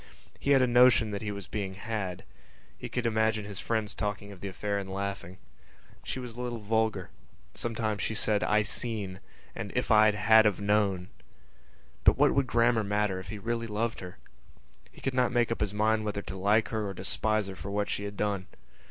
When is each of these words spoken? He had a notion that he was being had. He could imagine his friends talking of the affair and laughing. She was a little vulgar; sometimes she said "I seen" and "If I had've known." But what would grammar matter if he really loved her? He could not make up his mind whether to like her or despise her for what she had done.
He 0.39 0.49
had 0.49 0.63
a 0.63 0.65
notion 0.65 1.11
that 1.11 1.21
he 1.21 1.31
was 1.31 1.45
being 1.47 1.75
had. 1.75 2.23
He 2.75 2.89
could 2.89 3.05
imagine 3.05 3.45
his 3.45 3.59
friends 3.59 3.93
talking 3.93 4.31
of 4.31 4.39
the 4.39 4.47
affair 4.47 4.79
and 4.79 4.89
laughing. 4.91 5.37
She 6.03 6.17
was 6.17 6.33
a 6.33 6.41
little 6.41 6.57
vulgar; 6.57 7.11
sometimes 7.53 8.01
she 8.01 8.15
said 8.15 8.43
"I 8.43 8.63
seen" 8.63 9.19
and 9.53 9.71
"If 9.75 9.91
I 9.91 10.09
had've 10.09 10.59
known." 10.59 11.09
But 12.03 12.17
what 12.17 12.33
would 12.33 12.47
grammar 12.47 12.83
matter 12.83 13.19
if 13.19 13.27
he 13.27 13.37
really 13.37 13.67
loved 13.67 13.99
her? 13.99 14.17
He 14.91 15.01
could 15.01 15.13
not 15.13 15.31
make 15.31 15.51
up 15.51 15.61
his 15.61 15.71
mind 15.71 16.03
whether 16.03 16.23
to 16.23 16.35
like 16.35 16.69
her 16.69 16.87
or 16.87 16.95
despise 16.95 17.45
her 17.47 17.55
for 17.55 17.69
what 17.69 17.87
she 17.87 18.05
had 18.05 18.17
done. 18.17 18.47